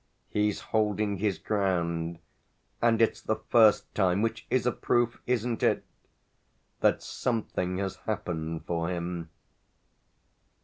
He's 0.31 0.61
holding 0.61 1.17
his 1.17 1.37
ground, 1.37 2.17
and 2.81 2.99
it's 3.03 3.21
the 3.21 3.35
first 3.35 3.93
time 3.93 4.23
which 4.23 4.47
is 4.49 4.65
a 4.65 4.71
proof, 4.71 5.21
isn't 5.27 5.61
it? 5.61 5.85
that 6.79 7.03
something 7.03 7.77
has 7.77 7.97
happened 7.97 8.65
for 8.65 8.89
him." 8.89 9.29